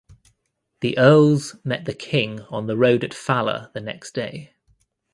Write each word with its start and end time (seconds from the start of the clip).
The 0.79 0.97
Earls 0.97 1.57
met 1.63 1.85
the 1.85 1.93
King 1.93 2.41
on 2.49 2.65
the 2.65 2.75
road 2.75 3.03
at 3.03 3.13
Fala 3.13 3.69
the 3.75 3.81
next 3.81 4.15
day. 4.15 4.55